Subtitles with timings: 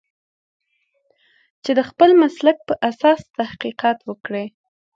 [1.63, 4.45] چې د خپل مسلک په اساس تحقیقات وکړي.